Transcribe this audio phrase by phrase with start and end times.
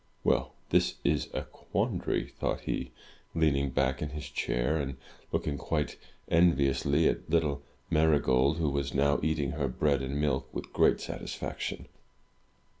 [0.23, 2.91] "Well, this is a quandary!" thought he,
[3.35, 4.97] leaning back in his chair, and
[5.31, 10.73] looking quite enviously at little Marygold, who was now eating her bread and milk with
[10.73, 11.85] great satisfaction.